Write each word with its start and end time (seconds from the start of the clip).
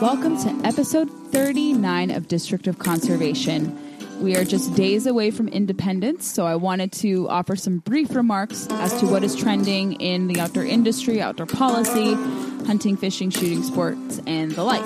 Welcome 0.00 0.36
to 0.38 0.48
episode 0.66 1.08
39 1.30 2.10
of 2.10 2.26
District 2.26 2.66
of 2.66 2.80
Conservation. 2.80 3.78
We 4.20 4.36
are 4.36 4.44
just 4.44 4.74
days 4.74 5.06
away 5.06 5.30
from 5.30 5.46
independence, 5.46 6.26
so 6.26 6.46
I 6.46 6.56
wanted 6.56 6.90
to 6.94 7.28
offer 7.28 7.54
some 7.54 7.78
brief 7.78 8.12
remarks 8.14 8.66
as 8.70 8.98
to 9.00 9.06
what 9.06 9.22
is 9.22 9.36
trending 9.36 9.92
in 9.94 10.26
the 10.26 10.40
outdoor 10.40 10.64
industry, 10.64 11.22
outdoor 11.22 11.46
policy, 11.46 12.14
hunting, 12.66 12.96
fishing, 12.96 13.30
shooting 13.30 13.62
sports, 13.62 14.20
and 14.26 14.50
the 14.50 14.64
like. 14.64 14.84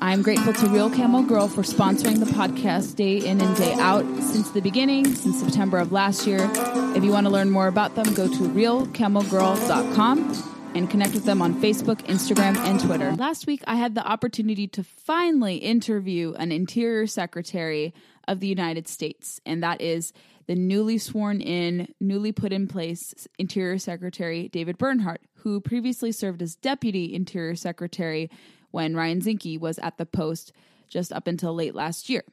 I'm 0.00 0.22
grateful 0.22 0.54
to 0.54 0.66
Real 0.68 0.88
Camel 0.88 1.22
Girl 1.22 1.48
for 1.48 1.62
sponsoring 1.62 2.18
the 2.18 2.26
podcast 2.26 2.96
day 2.96 3.18
in 3.18 3.42
and 3.42 3.56
day 3.58 3.74
out 3.74 4.06
since 4.22 4.50
the 4.50 4.62
beginning, 4.62 5.14
since 5.14 5.38
September 5.38 5.78
of 5.78 5.92
last 5.92 6.26
year. 6.26 6.50
If 6.96 7.04
you 7.04 7.10
want 7.10 7.26
to 7.26 7.32
learn 7.32 7.50
more 7.50 7.68
about 7.68 7.94
them, 7.94 8.14
go 8.14 8.26
to 8.26 8.34
realcamelgirl.com 8.34 10.53
and 10.74 10.90
connect 10.90 11.14
with 11.14 11.24
them 11.24 11.40
on 11.40 11.54
Facebook, 11.54 12.02
Instagram, 12.06 12.56
and 12.56 12.80
Twitter. 12.80 13.12
Last 13.12 13.46
week, 13.46 13.62
I 13.66 13.76
had 13.76 13.94
the 13.94 14.06
opportunity 14.06 14.66
to 14.68 14.82
finally 14.82 15.56
interview 15.56 16.34
an 16.34 16.52
Interior 16.52 17.06
Secretary 17.06 17.94
of 18.26 18.40
the 18.40 18.48
United 18.48 18.88
States, 18.88 19.40
and 19.46 19.62
that 19.62 19.80
is 19.80 20.12
the 20.46 20.54
newly 20.54 20.98
sworn 20.98 21.40
in, 21.40 21.88
newly 22.00 22.32
put 22.32 22.52
in 22.52 22.66
place 22.66 23.26
Interior 23.38 23.78
Secretary 23.78 24.48
David 24.48 24.78
Bernhardt, 24.78 25.22
who 25.36 25.60
previously 25.60 26.12
served 26.12 26.42
as 26.42 26.56
Deputy 26.56 27.14
Interior 27.14 27.54
Secretary 27.54 28.30
when 28.70 28.96
Ryan 28.96 29.20
Zinke 29.20 29.60
was 29.60 29.78
at 29.78 29.98
the 29.98 30.06
post 30.06 30.52
just 30.88 31.12
up 31.12 31.26
until 31.26 31.54
late 31.54 31.74
last 31.74 32.08
year. 32.08 32.24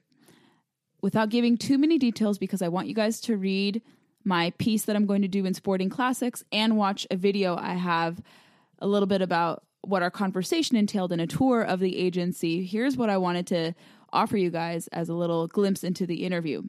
Without 1.01 1.29
giving 1.29 1.57
too 1.57 1.77
many 1.77 1.97
details, 1.97 2.37
because 2.37 2.61
I 2.61 2.67
want 2.67 2.87
you 2.87 2.93
guys 2.93 3.21
to 3.21 3.37
read 3.37 3.81
my 4.23 4.51
piece 4.57 4.85
that 4.85 4.95
I'm 4.95 5.05
going 5.05 5.21
to 5.21 5.27
do 5.27 5.45
in 5.45 5.53
Sporting 5.53 5.89
Classics 5.89 6.43
and 6.51 6.77
watch 6.77 7.07
a 7.09 7.15
video 7.15 7.55
I 7.55 7.73
have 7.73 8.21
a 8.79 8.87
little 8.87 9.07
bit 9.07 9.21
about 9.21 9.63
what 9.81 10.03
our 10.03 10.11
conversation 10.11 10.77
entailed 10.77 11.11
in 11.11 11.19
a 11.19 11.27
tour 11.27 11.61
of 11.61 11.79
the 11.79 11.97
agency. 11.97 12.65
Here's 12.65 12.97
what 12.97 13.09
I 13.09 13.17
wanted 13.17 13.47
to 13.47 13.73
offer 14.13 14.37
you 14.37 14.49
guys 14.49 14.87
as 14.89 15.09
a 15.09 15.13
little 15.13 15.47
glimpse 15.47 15.83
into 15.83 16.05
the 16.05 16.23
interview. 16.23 16.63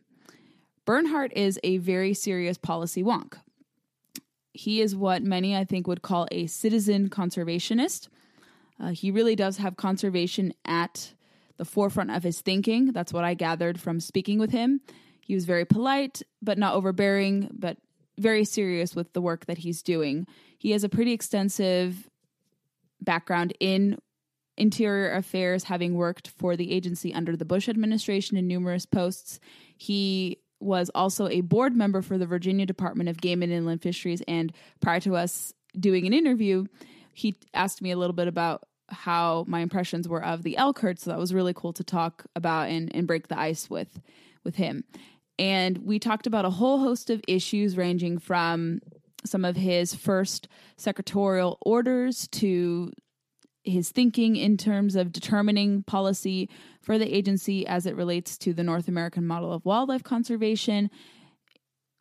Bernhardt 0.84 1.32
is 1.36 1.60
a 1.62 1.76
very 1.78 2.14
serious 2.14 2.58
policy 2.58 3.02
wonk. 3.02 3.34
He 4.52 4.80
is 4.80 4.96
what 4.96 5.22
many, 5.22 5.56
I 5.56 5.64
think, 5.64 5.86
would 5.86 6.02
call 6.02 6.26
a 6.30 6.46
citizen 6.46 7.08
conservationist. 7.08 8.08
Uh, 8.80 8.88
he 8.88 9.10
really 9.10 9.36
does 9.36 9.58
have 9.58 9.76
conservation 9.76 10.52
at 10.64 11.14
the 11.56 11.64
forefront 11.64 12.10
of 12.10 12.22
his 12.22 12.40
thinking. 12.40 12.92
That's 12.92 13.12
what 13.12 13.24
I 13.24 13.34
gathered 13.34 13.80
from 13.80 14.00
speaking 14.00 14.38
with 14.38 14.50
him. 14.50 14.80
He 15.26 15.34
was 15.34 15.44
very 15.44 15.64
polite, 15.64 16.22
but 16.40 16.58
not 16.58 16.74
overbearing, 16.74 17.50
but 17.52 17.78
very 18.18 18.44
serious 18.44 18.94
with 18.94 19.12
the 19.12 19.22
work 19.22 19.46
that 19.46 19.58
he's 19.58 19.82
doing. 19.82 20.26
He 20.58 20.72
has 20.72 20.84
a 20.84 20.88
pretty 20.88 21.12
extensive 21.12 22.08
background 23.00 23.54
in 23.60 23.98
interior 24.56 25.12
affairs, 25.14 25.64
having 25.64 25.94
worked 25.94 26.28
for 26.28 26.56
the 26.56 26.72
agency 26.72 27.14
under 27.14 27.36
the 27.36 27.44
Bush 27.44 27.68
administration 27.68 28.36
in 28.36 28.46
numerous 28.46 28.86
posts. 28.86 29.40
He 29.76 30.38
was 30.60 30.90
also 30.94 31.26
a 31.28 31.40
board 31.40 31.74
member 31.74 32.02
for 32.02 32.18
the 32.18 32.26
Virginia 32.26 32.66
Department 32.66 33.08
of 33.08 33.20
Game 33.20 33.42
and 33.42 33.52
Inland 33.52 33.82
Fisheries. 33.82 34.22
And 34.28 34.52
prior 34.80 35.00
to 35.00 35.16
us 35.16 35.52
doing 35.78 36.06
an 36.06 36.12
interview, 36.12 36.66
he 37.12 37.34
asked 37.54 37.82
me 37.82 37.90
a 37.90 37.96
little 37.96 38.14
bit 38.14 38.28
about 38.28 38.64
how 38.88 39.44
my 39.48 39.60
impressions 39.60 40.06
were 40.06 40.22
of 40.22 40.42
the 40.42 40.56
elk 40.56 40.78
herd. 40.80 40.98
So 41.00 41.10
that 41.10 41.18
was 41.18 41.32
really 41.32 41.54
cool 41.54 41.72
to 41.72 41.84
talk 41.84 42.24
about 42.36 42.68
and, 42.68 42.94
and 42.94 43.06
break 43.06 43.28
the 43.28 43.38
ice 43.38 43.70
with 43.70 44.00
with 44.44 44.56
him. 44.56 44.84
And 45.38 45.78
we 45.78 45.98
talked 45.98 46.26
about 46.26 46.44
a 46.44 46.50
whole 46.50 46.78
host 46.78 47.10
of 47.10 47.22
issues 47.26 47.76
ranging 47.76 48.18
from 48.18 48.80
some 49.24 49.44
of 49.44 49.56
his 49.56 49.94
first 49.94 50.48
secretarial 50.76 51.58
orders 51.62 52.28
to 52.32 52.92
his 53.64 53.90
thinking 53.90 54.36
in 54.36 54.56
terms 54.56 54.96
of 54.96 55.12
determining 55.12 55.84
policy 55.84 56.50
for 56.80 56.98
the 56.98 57.14
agency 57.14 57.66
as 57.66 57.86
it 57.86 57.96
relates 57.96 58.36
to 58.38 58.52
the 58.52 58.64
North 58.64 58.88
American 58.88 59.26
model 59.26 59.52
of 59.52 59.64
wildlife 59.64 60.02
conservation 60.02 60.90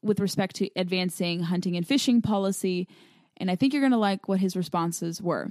with 0.01 0.19
respect 0.19 0.55
to 0.55 0.69
advancing 0.75 1.43
hunting 1.43 1.77
and 1.77 1.87
fishing 1.87 2.21
policy. 2.21 2.87
And 3.37 3.51
I 3.51 3.55
think 3.55 3.73
you're 3.73 3.81
going 3.81 3.91
to 3.91 3.97
like 3.97 4.27
what 4.27 4.39
his 4.39 4.55
responses 4.55 5.21
were. 5.21 5.49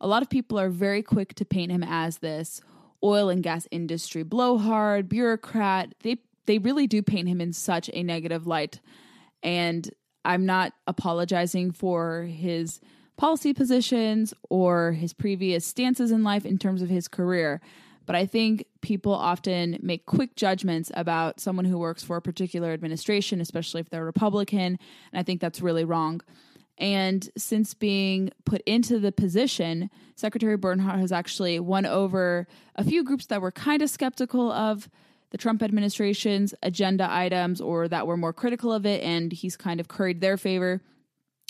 A 0.00 0.06
lot 0.06 0.22
of 0.22 0.30
people 0.30 0.60
are 0.60 0.70
very 0.70 1.02
quick 1.02 1.34
to 1.34 1.44
paint 1.44 1.72
him 1.72 1.82
as 1.82 2.18
this 2.18 2.60
oil 3.02 3.28
and 3.28 3.42
gas 3.42 3.66
industry 3.72 4.22
blowhard, 4.22 5.08
bureaucrat. 5.08 5.94
They 6.02 6.18
they 6.48 6.58
really 6.58 6.86
do 6.86 7.02
paint 7.02 7.28
him 7.28 7.40
in 7.40 7.52
such 7.52 7.90
a 7.92 8.02
negative 8.02 8.46
light. 8.46 8.80
And 9.42 9.88
I'm 10.24 10.46
not 10.46 10.72
apologizing 10.86 11.72
for 11.72 12.22
his 12.22 12.80
policy 13.18 13.52
positions 13.52 14.32
or 14.48 14.92
his 14.92 15.12
previous 15.12 15.66
stances 15.66 16.10
in 16.10 16.24
life 16.24 16.46
in 16.46 16.56
terms 16.56 16.80
of 16.80 16.88
his 16.88 17.06
career. 17.06 17.60
But 18.06 18.16
I 18.16 18.24
think 18.24 18.64
people 18.80 19.12
often 19.12 19.78
make 19.82 20.06
quick 20.06 20.36
judgments 20.36 20.90
about 20.94 21.38
someone 21.38 21.66
who 21.66 21.78
works 21.78 22.02
for 22.02 22.16
a 22.16 22.22
particular 22.22 22.72
administration, 22.72 23.42
especially 23.42 23.82
if 23.82 23.90
they're 23.90 24.04
Republican. 24.04 24.78
And 25.12 25.20
I 25.20 25.22
think 25.22 25.42
that's 25.42 25.60
really 25.60 25.84
wrong. 25.84 26.22
And 26.78 27.28
since 27.36 27.74
being 27.74 28.30
put 28.46 28.62
into 28.62 28.98
the 28.98 29.12
position, 29.12 29.90
Secretary 30.14 30.56
Bernhardt 30.56 31.00
has 31.00 31.12
actually 31.12 31.60
won 31.60 31.84
over 31.84 32.46
a 32.74 32.84
few 32.84 33.04
groups 33.04 33.26
that 33.26 33.42
were 33.42 33.52
kind 33.52 33.82
of 33.82 33.90
skeptical 33.90 34.50
of 34.50 34.88
the 35.30 35.38
Trump 35.38 35.62
administration's 35.62 36.54
agenda 36.62 37.06
items 37.10 37.60
or 37.60 37.88
that 37.88 38.06
were 38.06 38.16
more 38.16 38.32
critical 38.32 38.72
of 38.72 38.86
it, 38.86 39.02
and 39.02 39.32
he's 39.32 39.56
kind 39.56 39.80
of 39.80 39.88
curried 39.88 40.20
their 40.20 40.36
favor. 40.36 40.80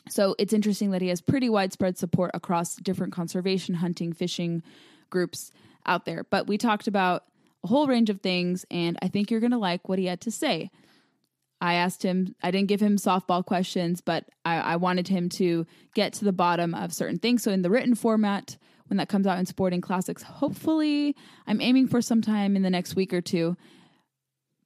So 0.08 0.34
it's 0.38 0.52
interesting 0.52 0.90
that 0.90 1.02
he 1.02 1.08
has 1.08 1.20
pretty 1.20 1.48
widespread 1.48 1.98
support 1.98 2.30
across 2.34 2.76
different 2.76 3.12
conservation, 3.12 3.74
hunting, 3.76 4.12
fishing 4.12 4.62
groups 5.10 5.50
out 5.86 6.04
there. 6.04 6.24
But 6.24 6.46
we 6.46 6.58
talked 6.58 6.88
about 6.88 7.24
a 7.64 7.68
whole 7.68 7.86
range 7.86 8.10
of 8.10 8.20
things, 8.20 8.64
and 8.70 8.98
I 9.02 9.08
think 9.08 9.30
you're 9.30 9.40
going 9.40 9.52
to 9.52 9.58
like 9.58 9.88
what 9.88 9.98
he 9.98 10.06
had 10.06 10.20
to 10.22 10.30
say. 10.30 10.70
I 11.60 11.74
asked 11.74 12.04
him, 12.04 12.34
I 12.42 12.50
didn't 12.50 12.68
give 12.68 12.80
him 12.80 12.96
softball 12.96 13.44
questions, 13.44 14.00
but 14.00 14.28
I, 14.44 14.58
I, 14.58 14.76
wanted 14.76 15.08
him 15.08 15.28
to 15.30 15.66
get 15.92 16.12
to 16.14 16.24
the 16.24 16.32
bottom 16.32 16.72
of 16.72 16.92
certain 16.92 17.18
things. 17.18 17.42
So 17.42 17.50
in 17.50 17.62
the 17.62 17.70
written 17.70 17.96
format, 17.96 18.56
when 18.88 18.96
that 18.98 19.08
comes 19.08 19.26
out 19.26 19.38
in 19.38 19.46
Sporting 19.46 19.80
Classics. 19.80 20.22
Hopefully, 20.22 21.16
I'm 21.46 21.60
aiming 21.60 21.88
for 21.88 22.02
sometime 22.02 22.56
in 22.56 22.62
the 22.62 22.70
next 22.70 22.96
week 22.96 23.12
or 23.12 23.20
two. 23.20 23.56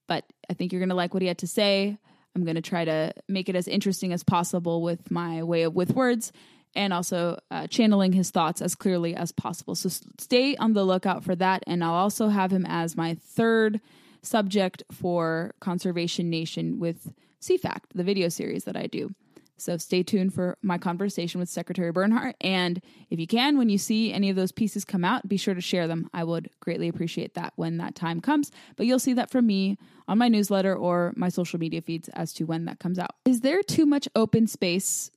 But 0.08 0.24
I 0.50 0.54
think 0.54 0.72
you're 0.72 0.80
going 0.80 0.88
to 0.88 0.94
like 0.94 1.14
what 1.14 1.22
he 1.22 1.28
had 1.28 1.38
to 1.38 1.46
say. 1.46 1.98
I'm 2.34 2.44
going 2.44 2.56
to 2.56 2.62
try 2.62 2.84
to 2.84 3.12
make 3.28 3.48
it 3.48 3.56
as 3.56 3.68
interesting 3.68 4.12
as 4.12 4.24
possible 4.24 4.82
with 4.82 5.10
my 5.10 5.42
way 5.42 5.62
of 5.62 5.74
with 5.74 5.92
words 5.92 6.32
and 6.74 6.92
also 6.92 7.38
uh, 7.50 7.66
channeling 7.66 8.12
his 8.12 8.30
thoughts 8.30 8.62
as 8.62 8.74
clearly 8.74 9.14
as 9.14 9.32
possible. 9.32 9.74
So 9.74 9.90
stay 10.18 10.56
on 10.56 10.72
the 10.72 10.84
lookout 10.84 11.22
for 11.24 11.36
that. 11.36 11.62
And 11.66 11.84
I'll 11.84 11.92
also 11.92 12.28
have 12.28 12.50
him 12.50 12.64
as 12.66 12.96
my 12.96 13.14
third 13.14 13.80
subject 14.22 14.82
for 14.90 15.54
Conservation 15.60 16.30
Nation 16.30 16.78
with 16.78 17.12
CFACT, 17.42 17.82
the 17.94 18.04
video 18.04 18.28
series 18.28 18.64
that 18.64 18.76
I 18.76 18.86
do. 18.86 19.14
So 19.62 19.76
stay 19.76 20.02
tuned 20.02 20.34
for 20.34 20.58
my 20.60 20.76
conversation 20.76 21.38
with 21.38 21.48
Secretary 21.48 21.92
Bernhardt. 21.92 22.34
And 22.40 22.82
if 23.10 23.20
you 23.20 23.28
can, 23.28 23.56
when 23.56 23.68
you 23.68 23.78
see 23.78 24.12
any 24.12 24.28
of 24.28 24.36
those 24.36 24.50
pieces 24.50 24.84
come 24.84 25.04
out, 25.04 25.28
be 25.28 25.36
sure 25.36 25.54
to 25.54 25.60
share 25.60 25.86
them. 25.86 26.10
I 26.12 26.24
would 26.24 26.50
greatly 26.58 26.88
appreciate 26.88 27.34
that 27.34 27.52
when 27.56 27.76
that 27.78 27.94
time 27.94 28.20
comes. 28.20 28.50
But 28.76 28.86
you'll 28.86 28.98
see 28.98 29.12
that 29.14 29.30
from 29.30 29.46
me 29.46 29.78
on 30.08 30.18
my 30.18 30.28
newsletter 30.28 30.74
or 30.74 31.12
my 31.16 31.28
social 31.28 31.60
media 31.60 31.80
feeds 31.80 32.08
as 32.08 32.32
to 32.34 32.44
when 32.44 32.64
that 32.64 32.80
comes 32.80 32.98
out. 32.98 33.14
Is 33.24 33.40
there 33.40 33.62
too 33.62 33.86
much 33.86 34.08
open 34.16 34.48
space, 34.48 35.10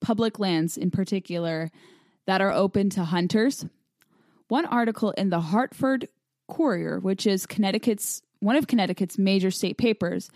public 0.00 0.38
lands 0.40 0.76
in 0.76 0.90
particular, 0.90 1.70
that 2.26 2.40
are 2.40 2.52
open 2.52 2.90
to 2.90 3.04
hunters? 3.04 3.66
One 4.48 4.66
article 4.66 5.12
in 5.12 5.30
the 5.30 5.40
Hartford 5.40 6.08
Courant, 6.48 7.04
which 7.04 7.26
is 7.26 7.46
Connecticut's 7.46 8.22
one 8.40 8.56
of 8.56 8.66
Connecticut's 8.66 9.16
major 9.16 9.50
state 9.50 9.78
papers, 9.78 10.28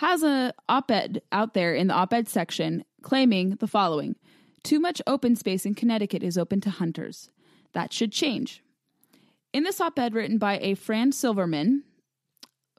has 0.00 0.22
an 0.22 0.50
op-ed 0.66 1.20
out 1.30 1.52
there 1.52 1.74
in 1.74 1.86
the 1.86 1.94
op-ed 1.94 2.26
section 2.26 2.82
claiming 3.02 3.50
the 3.56 3.66
following: 3.66 4.16
Too 4.62 4.80
much 4.80 5.02
open 5.06 5.36
space 5.36 5.66
in 5.66 5.74
Connecticut 5.74 6.22
is 6.22 6.38
open 6.38 6.62
to 6.62 6.70
hunters. 6.70 7.28
That 7.74 7.92
should 7.92 8.10
change. 8.10 8.62
In 9.52 9.62
this 9.62 9.78
op-ed 9.78 10.14
written 10.14 10.38
by 10.38 10.58
a 10.62 10.74
Fran 10.74 11.12
Silverman, 11.12 11.84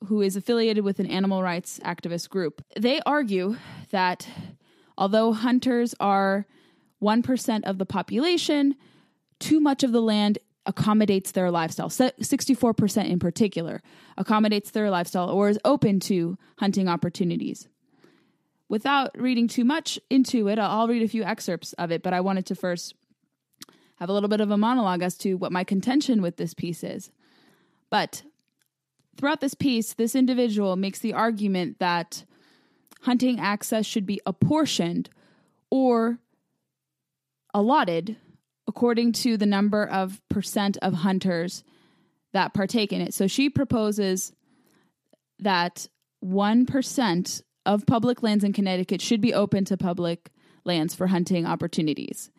who 0.07 0.21
is 0.21 0.35
affiliated 0.35 0.83
with 0.83 0.99
an 0.99 1.05
animal 1.05 1.43
rights 1.43 1.79
activist 1.85 2.29
group, 2.29 2.63
they 2.75 2.99
argue 3.05 3.55
that 3.91 4.27
although 4.97 5.31
hunters 5.31 5.93
are 5.99 6.47
1% 7.03 7.63
of 7.65 7.77
the 7.77 7.85
population, 7.85 8.75
too 9.39 9.59
much 9.59 9.83
of 9.83 9.91
the 9.91 10.01
land 10.01 10.39
accommodates 10.65 11.31
their 11.31 11.49
lifestyle. 11.51 11.89
64% 11.89 13.09
in 13.09 13.19
particular 13.19 13.81
accommodates 14.17 14.71
their 14.71 14.89
lifestyle 14.89 15.29
or 15.29 15.49
is 15.49 15.59
open 15.65 15.99
to 16.01 16.37
hunting 16.59 16.87
opportunities. 16.87 17.67
Without 18.69 19.11
reading 19.19 19.47
too 19.47 19.65
much 19.65 19.99
into 20.09 20.47
it, 20.47 20.57
I'll 20.57 20.87
read 20.87 21.03
a 21.03 21.07
few 21.07 21.23
excerpts 21.23 21.73
of 21.73 21.91
it, 21.91 22.03
but 22.03 22.13
I 22.13 22.21
wanted 22.21 22.45
to 22.47 22.55
first 22.55 22.95
have 23.97 24.09
a 24.09 24.13
little 24.13 24.29
bit 24.29 24.41
of 24.41 24.49
a 24.49 24.57
monologue 24.57 25.01
as 25.01 25.17
to 25.19 25.35
what 25.35 25.51
my 25.51 25.63
contention 25.63 26.21
with 26.21 26.37
this 26.37 26.53
piece 26.53 26.83
is. 26.83 27.11
But 27.89 28.23
throughout 29.17 29.41
this 29.41 29.53
piece, 29.53 29.93
this 29.93 30.15
individual 30.15 30.75
makes 30.75 30.99
the 30.99 31.13
argument 31.13 31.79
that 31.79 32.23
hunting 33.01 33.39
access 33.39 33.85
should 33.85 34.05
be 34.05 34.21
apportioned 34.25 35.09
or 35.69 36.19
allotted 37.53 38.15
according 38.71 39.11
to 39.11 39.35
the 39.35 39.45
number 39.45 39.85
of 39.85 40.21
percent 40.29 40.77
of 40.81 40.93
hunters 40.93 41.61
that 42.31 42.53
partake 42.53 42.93
in 42.93 43.01
it. 43.01 43.13
So 43.13 43.27
she 43.27 43.49
proposes 43.49 44.31
that 45.39 45.89
1% 46.23 47.41
of 47.65 47.85
public 47.85 48.23
lands 48.23 48.45
in 48.45 48.53
Connecticut 48.53 49.01
should 49.01 49.19
be 49.19 49.33
open 49.33 49.65
to 49.65 49.75
public 49.75 50.29
lands 50.63 50.95
for 50.95 51.07
hunting 51.07 51.45
opportunities. 51.45 52.31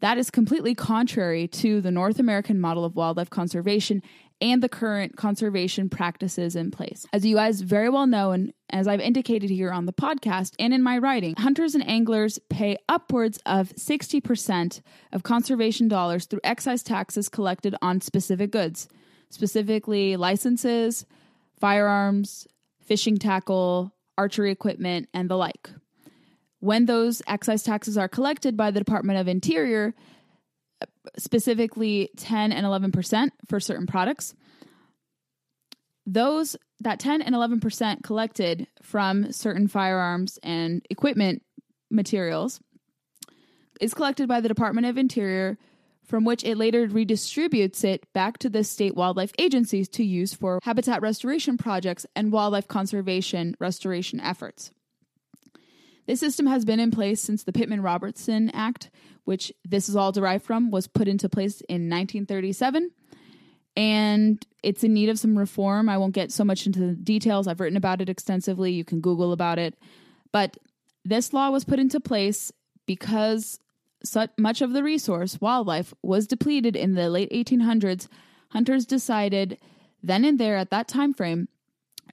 That 0.00 0.16
is 0.16 0.30
completely 0.30 0.74
contrary 0.74 1.46
to 1.48 1.82
the 1.82 1.90
North 1.90 2.18
American 2.18 2.58
model 2.58 2.86
of 2.86 2.96
wildlife 2.96 3.28
conservation 3.28 4.02
and 4.40 4.62
the 4.62 4.68
current 4.68 5.16
conservation 5.16 5.88
practices 5.88 6.54
in 6.54 6.70
place. 6.70 7.06
As 7.12 7.24
you 7.24 7.36
guys 7.36 7.60
very 7.60 7.88
well 7.88 8.06
know, 8.06 8.30
and 8.32 8.52
as 8.70 8.86
I've 8.86 9.00
indicated 9.00 9.50
here 9.50 9.72
on 9.72 9.86
the 9.86 9.92
podcast 9.92 10.54
and 10.58 10.72
in 10.72 10.82
my 10.82 10.98
writing, 10.98 11.34
hunters 11.36 11.74
and 11.74 11.86
anglers 11.88 12.38
pay 12.48 12.76
upwards 12.88 13.38
of 13.46 13.70
60% 13.70 14.82
of 15.12 15.22
conservation 15.22 15.88
dollars 15.88 16.26
through 16.26 16.40
excise 16.44 16.82
taxes 16.82 17.28
collected 17.28 17.74
on 17.82 18.00
specific 18.00 18.50
goods, 18.50 18.88
specifically 19.30 20.16
licenses, 20.16 21.06
firearms, 21.58 22.46
fishing 22.80 23.16
tackle, 23.18 23.92
archery 24.16 24.50
equipment, 24.50 25.08
and 25.12 25.28
the 25.28 25.36
like. 25.36 25.70
When 26.60 26.86
those 26.86 27.22
excise 27.26 27.62
taxes 27.62 27.96
are 27.96 28.08
collected 28.08 28.56
by 28.56 28.70
the 28.70 28.80
Department 28.80 29.18
of 29.18 29.28
Interior, 29.28 29.94
specifically 31.16 32.10
10 32.16 32.52
and 32.52 32.66
11% 32.66 33.30
for 33.48 33.60
certain 33.60 33.86
products. 33.86 34.34
Those 36.06 36.56
that 36.80 37.00
10 37.00 37.22
and 37.22 37.34
11% 37.34 38.02
collected 38.02 38.66
from 38.82 39.32
certain 39.32 39.68
firearms 39.68 40.38
and 40.42 40.84
equipment 40.90 41.42
materials 41.90 42.60
is 43.80 43.94
collected 43.94 44.28
by 44.28 44.40
the 44.40 44.48
Department 44.48 44.86
of 44.86 44.96
Interior 44.96 45.58
from 46.08 46.24
which 46.24 46.42
it 46.42 46.56
later 46.56 46.88
redistributes 46.88 47.84
it 47.84 48.10
back 48.14 48.38
to 48.38 48.48
the 48.48 48.64
state 48.64 48.94
wildlife 48.94 49.32
agencies 49.38 49.88
to 49.90 50.02
use 50.02 50.32
for 50.32 50.58
habitat 50.62 51.02
restoration 51.02 51.58
projects 51.58 52.06
and 52.16 52.32
wildlife 52.32 52.66
conservation 52.66 53.54
restoration 53.60 54.18
efforts. 54.18 54.70
This 56.08 56.20
system 56.20 56.46
has 56.46 56.64
been 56.64 56.80
in 56.80 56.90
place 56.90 57.20
since 57.20 57.44
the 57.44 57.52
Pittman 57.52 57.82
Robertson 57.82 58.48
Act, 58.54 58.88
which 59.24 59.52
this 59.62 59.90
is 59.90 59.94
all 59.94 60.10
derived 60.10 60.42
from, 60.42 60.70
was 60.70 60.88
put 60.88 61.06
into 61.06 61.28
place 61.28 61.60
in 61.68 61.90
1937. 61.90 62.90
And 63.76 64.44
it's 64.62 64.82
in 64.82 64.94
need 64.94 65.10
of 65.10 65.18
some 65.18 65.36
reform. 65.36 65.90
I 65.90 65.98
won't 65.98 66.14
get 66.14 66.32
so 66.32 66.44
much 66.44 66.66
into 66.66 66.80
the 66.80 66.94
details. 66.94 67.46
I've 67.46 67.60
written 67.60 67.76
about 67.76 68.00
it 68.00 68.08
extensively. 68.08 68.72
You 68.72 68.86
can 68.86 69.02
Google 69.02 69.32
about 69.32 69.58
it. 69.58 69.78
But 70.32 70.56
this 71.04 71.34
law 71.34 71.50
was 71.50 71.66
put 71.66 71.78
into 71.78 72.00
place 72.00 72.50
because 72.86 73.60
much 74.38 74.62
of 74.62 74.72
the 74.72 74.82
resource, 74.82 75.38
wildlife, 75.42 75.92
was 76.02 76.26
depleted 76.26 76.74
in 76.74 76.94
the 76.94 77.10
late 77.10 77.30
1800s. 77.30 78.08
Hunters 78.48 78.86
decided 78.86 79.58
then 80.02 80.24
and 80.24 80.40
there 80.40 80.56
at 80.56 80.70
that 80.70 80.88
time 80.88 81.12
frame 81.12 81.48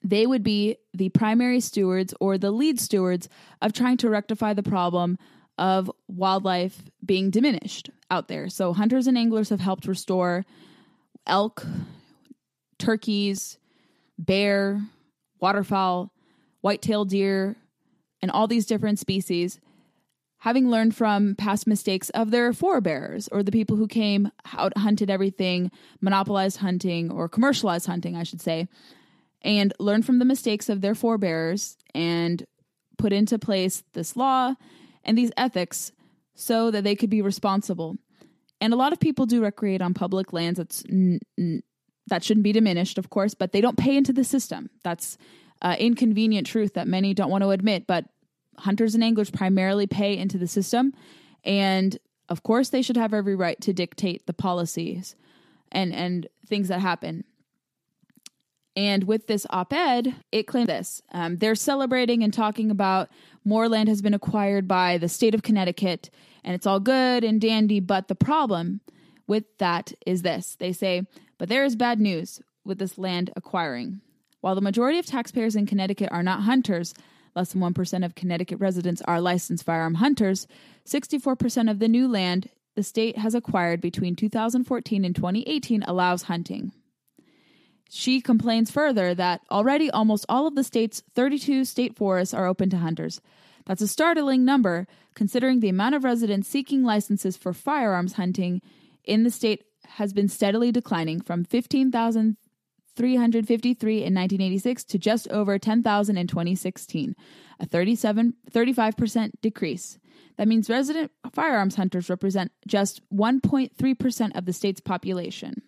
they 0.02 0.26
would 0.26 0.42
be 0.42 0.76
the 0.94 1.08
primary 1.10 1.60
stewards 1.60 2.14
or 2.20 2.38
the 2.38 2.50
lead 2.50 2.80
stewards 2.80 3.28
of 3.60 3.72
trying 3.72 3.96
to 3.98 4.10
rectify 4.10 4.52
the 4.52 4.62
problem 4.62 5.18
of 5.58 5.90
wildlife 6.08 6.82
being 7.04 7.30
diminished 7.30 7.90
out 8.10 8.28
there. 8.28 8.48
So, 8.48 8.72
hunters 8.72 9.06
and 9.06 9.16
anglers 9.16 9.48
have 9.48 9.60
helped 9.60 9.86
restore 9.86 10.44
elk, 11.26 11.66
turkeys, 12.78 13.58
bear, 14.18 14.82
waterfowl, 15.40 16.12
white-tailed 16.60 17.10
deer, 17.10 17.56
and 18.22 18.30
all 18.30 18.46
these 18.46 18.66
different 18.66 18.98
species, 18.98 19.60
having 20.38 20.70
learned 20.70 20.94
from 20.94 21.34
past 21.34 21.66
mistakes 21.66 22.10
of 22.10 22.30
their 22.30 22.52
forebears 22.52 23.28
or 23.28 23.42
the 23.42 23.52
people 23.52 23.76
who 23.76 23.88
came 23.88 24.30
out 24.56 24.76
hunted 24.78 25.10
everything, 25.10 25.70
monopolized 26.00 26.58
hunting 26.58 27.10
or 27.10 27.28
commercialized 27.28 27.86
hunting, 27.86 28.16
I 28.16 28.22
should 28.22 28.40
say, 28.40 28.68
and 29.42 29.72
learn 29.78 30.02
from 30.02 30.18
the 30.18 30.24
mistakes 30.24 30.68
of 30.68 30.80
their 30.80 30.94
forebears 30.94 31.76
and 31.94 32.44
put 32.98 33.12
into 33.12 33.38
place 33.38 33.84
this 33.92 34.16
law 34.16 34.54
and 35.04 35.16
these 35.16 35.32
ethics 35.36 35.92
so 36.34 36.70
that 36.70 36.84
they 36.84 36.96
could 36.96 37.10
be 37.10 37.22
responsible. 37.22 37.96
And 38.60 38.72
a 38.72 38.76
lot 38.76 38.92
of 38.92 39.00
people 39.00 39.26
do 39.26 39.42
recreate 39.42 39.82
on 39.82 39.94
public 39.94 40.32
lands. 40.32 40.58
That's 40.58 40.82
n- 40.90 41.20
n- 41.38 41.62
that 42.08 42.24
shouldn't 42.24 42.44
be 42.44 42.52
diminished, 42.52 42.98
of 42.98 43.10
course, 43.10 43.34
but 43.34 43.52
they 43.52 43.60
don't 43.60 43.76
pay 43.76 43.96
into 43.96 44.12
the 44.12 44.24
system. 44.24 44.70
That's 44.82 45.18
uh, 45.60 45.76
inconvenient 45.78 46.46
truth 46.46 46.74
that 46.74 46.86
many 46.86 47.14
don't 47.14 47.30
want 47.30 47.42
to 47.42 47.50
admit. 47.50 47.86
But 47.86 48.06
hunters 48.58 48.94
and 48.94 49.02
anglers 49.04 49.30
primarily 49.30 49.86
pay 49.86 50.16
into 50.16 50.38
the 50.38 50.46
system, 50.46 50.92
and 51.44 51.98
of 52.28 52.42
course, 52.42 52.70
they 52.70 52.82
should 52.82 52.96
have 52.96 53.14
every 53.14 53.34
right 53.34 53.60
to 53.60 53.72
dictate 53.72 54.26
the 54.26 54.32
policies 54.32 55.16
and 55.72 55.92
and 55.92 56.28
things 56.46 56.68
that 56.68 56.80
happen. 56.80 57.24
And 58.76 59.04
with 59.04 59.26
this 59.26 59.46
op 59.48 59.72
ed, 59.72 60.14
it 60.30 60.46
claimed 60.46 60.68
this. 60.68 61.00
Um, 61.10 61.36
they're 61.38 61.54
celebrating 61.54 62.22
and 62.22 62.32
talking 62.32 62.70
about 62.70 63.08
more 63.44 63.68
land 63.68 63.88
has 63.88 64.02
been 64.02 64.12
acquired 64.12 64.68
by 64.68 64.98
the 64.98 65.08
state 65.08 65.34
of 65.34 65.42
Connecticut, 65.42 66.10
and 66.44 66.54
it's 66.54 66.66
all 66.66 66.78
good 66.78 67.24
and 67.24 67.40
dandy. 67.40 67.80
But 67.80 68.08
the 68.08 68.14
problem 68.14 68.80
with 69.26 69.44
that 69.58 69.92
is 70.04 70.22
this 70.22 70.56
they 70.56 70.72
say, 70.72 71.06
but 71.38 71.48
there 71.48 71.64
is 71.64 71.74
bad 71.74 72.00
news 72.00 72.40
with 72.64 72.78
this 72.78 72.98
land 72.98 73.30
acquiring. 73.34 74.00
While 74.40 74.54
the 74.54 74.60
majority 74.60 74.98
of 74.98 75.06
taxpayers 75.06 75.56
in 75.56 75.66
Connecticut 75.66 76.10
are 76.12 76.22
not 76.22 76.42
hunters, 76.42 76.92
less 77.34 77.52
than 77.52 77.62
1% 77.62 78.04
of 78.04 78.14
Connecticut 78.14 78.60
residents 78.60 79.02
are 79.02 79.20
licensed 79.20 79.64
firearm 79.64 79.94
hunters, 79.94 80.46
64% 80.86 81.70
of 81.70 81.78
the 81.78 81.88
new 81.88 82.06
land 82.08 82.50
the 82.74 82.82
state 82.82 83.16
has 83.16 83.34
acquired 83.34 83.80
between 83.80 84.14
2014 84.14 85.04
and 85.04 85.16
2018 85.16 85.82
allows 85.84 86.22
hunting. 86.24 86.72
She 87.88 88.20
complains 88.20 88.70
further 88.70 89.14
that 89.14 89.40
already 89.50 89.90
almost 89.90 90.26
all 90.28 90.46
of 90.46 90.54
the 90.54 90.62
state's 90.64 91.02
32 91.14 91.64
state 91.64 91.96
forests 91.96 92.34
are 92.34 92.46
open 92.46 92.68
to 92.70 92.78
hunters. 92.78 93.20
That's 93.64 93.82
a 93.82 93.88
startling 93.88 94.44
number 94.44 94.86
considering 95.14 95.60
the 95.60 95.68
amount 95.68 95.94
of 95.94 96.04
residents 96.04 96.48
seeking 96.48 96.84
licenses 96.84 97.36
for 97.36 97.52
firearms 97.52 98.14
hunting 98.14 98.62
in 99.04 99.24
the 99.24 99.30
state 99.30 99.64
has 99.86 100.12
been 100.12 100.28
steadily 100.28 100.70
declining 100.72 101.20
from 101.20 101.44
15,353 101.44 103.94
in 103.94 104.14
1986 104.14 104.84
to 104.84 104.98
just 104.98 105.28
over 105.28 105.58
10,000 105.58 106.16
in 106.16 106.26
2016, 106.26 107.14
a 107.60 107.66
37 107.66 108.34
35% 108.50 109.30
decrease. 109.40 109.98
That 110.36 110.48
means 110.48 110.68
resident 110.68 111.12
firearms 111.32 111.76
hunters 111.76 112.10
represent 112.10 112.50
just 112.66 113.00
1.3% 113.10 114.36
of 114.36 114.44
the 114.44 114.52
state's 114.52 114.80
population. 114.80 115.62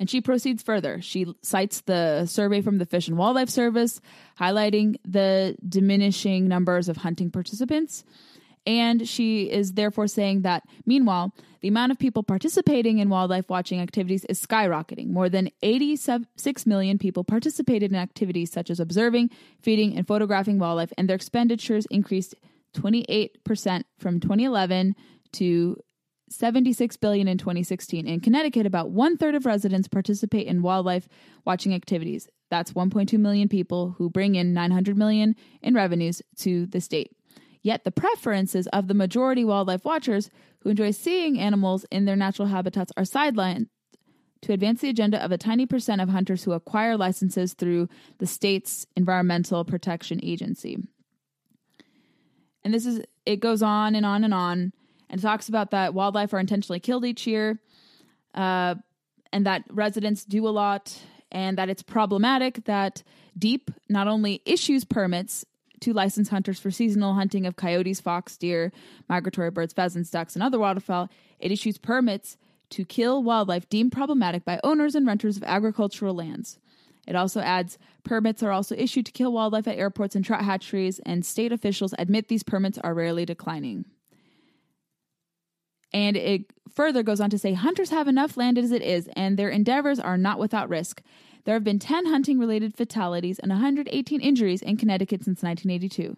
And 0.00 0.08
she 0.08 0.22
proceeds 0.22 0.62
further. 0.62 1.02
She 1.02 1.26
cites 1.42 1.82
the 1.82 2.24
survey 2.24 2.62
from 2.62 2.78
the 2.78 2.86
Fish 2.86 3.06
and 3.06 3.18
Wildlife 3.18 3.50
Service, 3.50 4.00
highlighting 4.40 4.96
the 5.04 5.56
diminishing 5.68 6.48
numbers 6.48 6.88
of 6.88 6.96
hunting 6.96 7.30
participants. 7.30 8.02
And 8.66 9.06
she 9.06 9.50
is 9.50 9.74
therefore 9.74 10.06
saying 10.06 10.42
that, 10.42 10.64
meanwhile, 10.86 11.34
the 11.60 11.68
amount 11.68 11.92
of 11.92 11.98
people 11.98 12.22
participating 12.22 12.98
in 12.98 13.10
wildlife 13.10 13.50
watching 13.50 13.80
activities 13.80 14.24
is 14.24 14.44
skyrocketing. 14.44 15.08
More 15.08 15.28
than 15.28 15.50
86 15.62 16.66
million 16.66 16.98
people 16.98 17.22
participated 17.22 17.90
in 17.90 17.96
activities 17.96 18.50
such 18.50 18.70
as 18.70 18.80
observing, 18.80 19.30
feeding, 19.60 19.96
and 19.96 20.06
photographing 20.06 20.58
wildlife, 20.58 20.92
and 20.96 21.08
their 21.08 21.16
expenditures 21.16 21.86
increased 21.90 22.34
28% 22.74 23.84
from 23.98 24.20
2011 24.20 24.94
to 25.32 25.76
76 26.30 26.96
billion 26.96 27.28
in 27.28 27.38
2016. 27.38 28.06
In 28.06 28.20
Connecticut, 28.20 28.66
about 28.66 28.90
one 28.90 29.16
third 29.16 29.34
of 29.34 29.46
residents 29.46 29.88
participate 29.88 30.46
in 30.46 30.62
wildlife 30.62 31.08
watching 31.44 31.74
activities. 31.74 32.28
That's 32.50 32.72
1.2 32.72 33.18
million 33.18 33.48
people 33.48 33.94
who 33.98 34.08
bring 34.08 34.36
in 34.36 34.52
900 34.52 34.96
million 34.96 35.34
in 35.60 35.74
revenues 35.74 36.22
to 36.38 36.66
the 36.66 36.80
state. 36.80 37.12
Yet 37.62 37.84
the 37.84 37.90
preferences 37.90 38.66
of 38.68 38.88
the 38.88 38.94
majority 38.94 39.44
wildlife 39.44 39.84
watchers 39.84 40.30
who 40.60 40.70
enjoy 40.70 40.92
seeing 40.92 41.38
animals 41.38 41.84
in 41.90 42.04
their 42.04 42.16
natural 42.16 42.48
habitats 42.48 42.92
are 42.96 43.04
sidelined 43.04 43.66
to 44.42 44.52
advance 44.52 44.80
the 44.80 44.88
agenda 44.88 45.22
of 45.22 45.32
a 45.32 45.38
tiny 45.38 45.66
percent 45.66 46.00
of 46.00 46.08
hunters 46.08 46.44
who 46.44 46.52
acquire 46.52 46.96
licenses 46.96 47.52
through 47.52 47.88
the 48.18 48.26
state's 48.26 48.86
Environmental 48.96 49.64
Protection 49.64 50.20
Agency. 50.22 50.78
And 52.64 52.72
this 52.72 52.86
is, 52.86 53.02
it 53.26 53.40
goes 53.40 53.62
on 53.62 53.94
and 53.94 54.06
on 54.06 54.24
and 54.24 54.32
on 54.32 54.72
and 55.10 55.20
talks 55.20 55.48
about 55.48 55.72
that 55.72 55.92
wildlife 55.92 56.32
are 56.32 56.38
intentionally 56.38 56.80
killed 56.80 57.04
each 57.04 57.26
year. 57.26 57.60
uh, 58.34 58.76
and 59.32 59.46
that 59.46 59.64
residents 59.70 60.24
do 60.24 60.46
a 60.48 60.50
lot, 60.50 60.98
and 61.30 61.56
that 61.58 61.68
it's 61.68 61.82
problematic 61.82 62.64
that 62.64 63.02
DEEP 63.38 63.70
not 63.88 64.08
only 64.08 64.42
issues 64.44 64.84
permits 64.84 65.44
to 65.80 65.92
licensed 65.92 66.30
hunters 66.30 66.58
for 66.58 66.70
seasonal 66.70 67.14
hunting 67.14 67.46
of 67.46 67.56
coyotes, 67.56 68.00
fox, 68.00 68.36
deer, 68.36 68.72
migratory 69.08 69.50
birds, 69.50 69.72
pheasants, 69.72 70.10
ducks, 70.10 70.34
and 70.34 70.42
other 70.42 70.58
waterfowl, 70.58 71.08
it 71.38 71.52
issues 71.52 71.78
permits 71.78 72.36
to 72.70 72.84
kill 72.84 73.22
wildlife 73.22 73.68
deemed 73.68 73.92
problematic 73.92 74.44
by 74.44 74.60
owners 74.62 74.94
and 74.94 75.06
renters 75.06 75.36
of 75.36 75.44
agricultural 75.44 76.14
lands. 76.14 76.58
It 77.06 77.16
also 77.16 77.40
adds 77.40 77.78
permits 78.04 78.42
are 78.42 78.52
also 78.52 78.74
issued 78.76 79.06
to 79.06 79.12
kill 79.12 79.32
wildlife 79.32 79.66
at 79.66 79.78
airports 79.78 80.14
and 80.14 80.24
trout 80.24 80.44
hatcheries, 80.44 81.00
and 81.06 81.24
state 81.24 81.52
officials 81.52 81.94
admit 81.98 82.28
these 82.28 82.42
permits 82.42 82.78
are 82.78 82.94
rarely 82.94 83.24
declining. 83.24 83.86
And 85.92 86.16
it 86.16 86.44
further 86.72 87.02
goes 87.02 87.20
on 87.20 87.30
to 87.30 87.38
say 87.38 87.52
hunters 87.52 87.90
have 87.90 88.08
enough 88.08 88.36
land 88.36 88.58
as 88.58 88.70
it 88.70 88.82
is, 88.82 89.08
and 89.14 89.36
their 89.36 89.48
endeavors 89.48 89.98
are 89.98 90.16
not 90.16 90.38
without 90.38 90.68
risk. 90.68 91.02
There 91.44 91.54
have 91.54 91.64
been 91.64 91.78
10 91.78 92.06
hunting 92.06 92.38
related 92.38 92.76
fatalities 92.76 93.38
and 93.38 93.50
118 93.50 94.20
injuries 94.20 94.62
in 94.62 94.76
Connecticut 94.76 95.24
since 95.24 95.42
1982. 95.42 96.16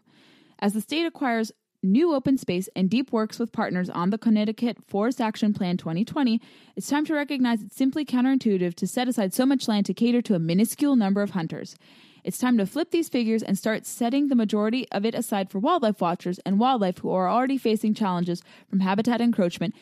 As 0.59 0.75
the 0.75 0.81
state 0.81 1.07
acquires 1.07 1.53
new 1.83 2.15
open 2.15 2.39
space 2.39 2.69
and 2.77 2.89
DEEP 2.89 3.13
works 3.13 3.39
with 3.39 3.53
partners 3.53 3.91
on 3.91 4.11
the 4.11 4.19
Connecticut 4.19 4.79
Forest 4.87 5.21
Action 5.21 5.53
Plan 5.53 5.77
2020, 5.77 6.41
it's 6.77 6.89
time 6.89 7.05
to 7.07 7.15
recognize 7.15 7.63
it's 7.63 7.77
simply 7.77 8.05
counterintuitive 8.05 8.75
to 8.75 8.87
set 8.87 9.09
aside 9.09 9.35
so 9.35 9.47
much 9.47 9.69
land 9.69 9.87
to 9.87 9.95
cater 9.95 10.23
to 10.23 10.35
a 10.35 10.39
minuscule 10.39 10.97
number 10.97 11.23
of 11.23 11.31
hunters. 11.31 11.77
It's 12.25 12.39
time 12.39 12.57
to 12.59 12.67
flip 12.67 12.91
these 12.91 13.09
figures 13.09 13.43
and 13.43 13.59
start 13.59 13.85
setting 13.87 14.29
the 14.29 14.37
majority 14.37 14.87
of 14.93 15.05
it 15.05 15.15
aside 15.15 15.51
for 15.51 15.59
wildlife 15.59 16.01
watchers 16.01 16.39
and 16.41 16.59
wildlife 16.59 16.99
who 16.99 17.11
are 17.11 17.29
already 17.29 17.59
facing 17.59 17.95
challenges 17.95 18.43
from 18.69 18.81
habitat 18.81 19.21
encroachment 19.21 19.75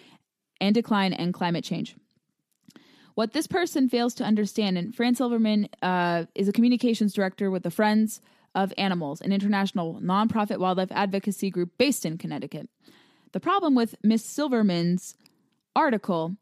and 0.61 0.75
decline 0.75 1.13
and 1.13 1.35
climate 1.35 1.65
change. 1.65 1.97
What 3.15 3.33
this 3.33 3.47
person 3.47 3.89
fails 3.89 4.15
to 4.15 4.25
understand, 4.25 4.79
and 4.79 4.95
Fran 4.95 5.15
Silverman 5.15 5.69
uh, 5.83 6.25
is 6.35 6.49
a 6.49 6.53
communications 6.53 7.13
director 7.13 7.51
with 7.51 7.63
the 7.63 7.71
Friends 7.71 8.21
of 8.55 8.73
Animals, 8.79 9.21
an 9.21 9.33
international 9.33 10.01
nonprofit 10.03 10.59
wildlife 10.59 10.93
advocacy 10.93 11.51
group 11.51 11.73
based 11.77 12.07
in 12.07 12.19
Connecticut. 12.19 12.69
The 13.33 13.41
problem 13.41 13.75
with 13.75 13.95
Miss 14.03 14.25
Silverman's 14.25 15.17
article 15.77 16.37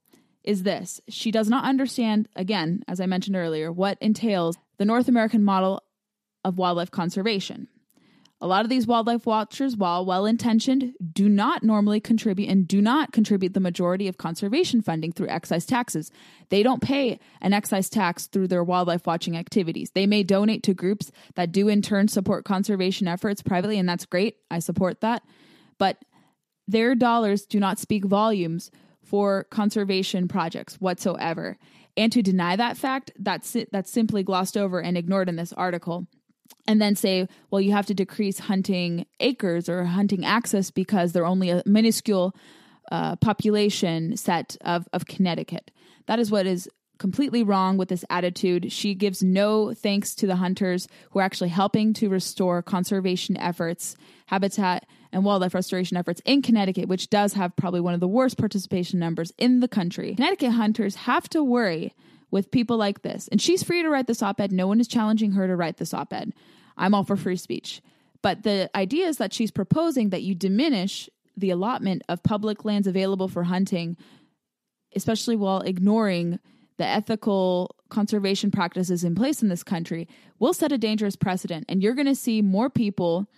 is 0.45 0.63
this 0.63 1.01
she 1.09 1.31
does 1.31 1.49
not 1.49 1.65
understand, 1.65 2.29
again, 2.37 2.83
as 2.87 3.01
I 3.01 3.07
mentioned 3.07 3.37
earlier, 3.37 3.73
what 3.73 3.99
entails 4.01 4.57
the 4.79 4.85
North 4.85 5.09
American 5.09 5.43
model 5.43 5.83
of 6.49 6.59
wildlife 6.59 6.91
conservation. 6.91 7.69
A 8.41 8.47
lot 8.47 8.65
of 8.65 8.69
these 8.69 8.87
wildlife 8.87 9.27
watchers, 9.27 9.77
while 9.77 10.07
well 10.07 10.25
intentioned, 10.25 10.95
do 11.13 11.29
not 11.29 11.65
normally 11.65 11.99
contribute 11.99 12.49
and 12.49 12.69
do 12.69 12.81
not 12.81 13.13
contribute 13.13 13.53
the 13.53 13.59
majority 13.59 14.07
of 14.07 14.17
conservation 14.17 14.81
funding 14.81 15.11
through 15.11 15.29
excise 15.29 15.67
taxes. 15.67 16.13
They 16.49 16.63
don't 16.63 16.81
pay 16.81 17.19
an 17.41 17.53
excise 17.53 17.91
tax 17.91 18.27
through 18.29 18.47
their 18.47 18.63
wildlife 18.63 19.09
watching 19.09 19.37
activities. 19.37 19.91
They 19.91 20.07
may 20.07 20.23
donate 20.23 20.63
to 20.65 20.75
groups 20.75 21.11
that 21.35 21.51
do 21.51 21.67
in 21.67 21.83
turn 21.83 22.07
support 22.07 22.45
conservation 22.45 23.09
efforts 23.09 23.43
privately, 23.43 23.77
and 23.77 23.89
that's 23.89 24.07
great. 24.07 24.37
I 24.53 24.61
support 24.61 25.01
that. 25.01 25.25
But 25.77 26.05
their 26.69 26.95
dollars 26.95 27.45
do 27.45 27.59
not 27.59 27.81
speak 27.81 28.05
volumes 28.05 28.71
for 29.03 29.45
conservation 29.51 30.29
projects 30.29 30.77
whatsoever. 30.77 31.59
And 31.97 32.13
to 32.13 32.23
deny 32.23 32.55
that 32.55 32.77
fact, 32.77 33.11
that's, 33.19 33.57
that's 33.73 33.91
simply 33.91 34.23
glossed 34.23 34.57
over 34.57 34.81
and 34.81 34.97
ignored 34.97 35.29
in 35.29 35.35
this 35.35 35.53
article 35.53 36.07
and 36.67 36.81
then 36.81 36.95
say, 36.95 37.29
well, 37.51 37.61
you 37.61 37.73
have 37.73 37.87
to 37.87 37.95
decrease 37.95 38.39
hunting 38.39 39.07
acres 39.21 39.69
or 39.69 39.85
hunting 39.85 40.25
access 40.25 40.71
because 40.71 41.13
they're 41.13 41.27
only 41.27 41.51
a 41.51 41.63
minuscule 41.65 42.35
uh, 42.93 43.17
population 43.17 44.17
set 44.17 44.57
of, 44.61 44.89
of 44.93 45.07
Connecticut. 45.07 45.71
That 46.07 46.19
is 46.19 46.31
what 46.31 46.47
is 46.47 46.69
completely 46.99 47.43
wrong 47.43 47.77
with 47.77 47.89
this 47.89 48.05
attitude. 48.11 48.73
She 48.73 48.95
gives 48.95 49.23
no 49.23 49.73
thanks 49.73 50.15
to 50.17 50.27
the 50.27 50.37
hunters 50.37 50.89
who 51.11 51.21
are 51.21 51.23
actually 51.23 51.51
helping 51.51 51.95
to 51.95 52.09
restore 52.09 52.61
conservation 52.63 53.37
efforts, 53.37 53.97
habitat, 54.27 54.87
and 55.13 55.25
wildlife 55.25 55.55
restoration 55.55 55.97
efforts 55.97 56.21
in 56.25 56.43
Connecticut, 56.43 56.89
which 56.89 57.09
does 57.09 57.33
have 57.33 57.57
probably 57.57 57.81
one 57.81 57.95
of 57.95 58.01
the 58.01 58.09
worst 58.09 58.37
participation 58.37 58.99
numbers 58.99 59.33
in 59.39 59.61
the 59.61 59.69
country. 59.69 60.15
Connecticut 60.15 60.53
hunters 60.53 60.97
have 60.97 61.29
to 61.31 61.43
worry 61.43 61.95
with 62.31 62.51
people 62.51 62.77
like 62.77 63.03
this. 63.03 63.29
And 63.29 63.41
she's 63.41 63.63
free 63.63 63.83
to 63.83 63.89
write 63.89 64.07
this 64.07 64.23
op 64.23 64.41
ed. 64.41 64.53
No 64.53 64.67
one 64.67 64.81
is 64.81 64.89
challenging 64.89 65.33
her 65.33 65.47
to 65.47 65.57
write 65.57 65.79
this 65.79 65.95
op 65.95 66.13
ed. 66.13 66.33
I'm 66.77 66.95
all 66.95 67.05
for 67.05 67.17
free 67.17 67.37
speech. 67.37 67.83
But 68.23 68.43
the 68.43 68.71
idea 68.75 69.07
is 69.07 69.19
that 69.19 69.33
she's 69.33 69.51
proposing 69.51 70.11
that 70.11 70.23
you 70.23 70.35
diminish 70.35 71.09
the 71.37 71.51
allotment 71.51 72.03
of 72.09 72.23
public 72.23 72.65
lands 72.65 72.87
available 72.87 73.29
for 73.29 73.45
hunting, 73.45 73.97
especially 74.95 75.37
while 75.37 75.61
ignoring 75.61 76.41
the 76.79 76.87
ethical 76.87 77.77
conservation 77.91 78.51
practices 78.51 79.05
in 79.05 79.15
place 79.15 79.43
in 79.43 79.49
this 79.49 79.63
country, 79.63 80.09
will 80.39 80.53
set 80.53 80.73
a 80.73 80.79
dangerous 80.79 81.17
precedent. 81.17 81.65
And 81.69 81.83
you're 81.83 81.95
going 81.95 82.07
to 82.07 82.15
see 82.15 82.43
more 82.43 82.71
people 82.71 83.29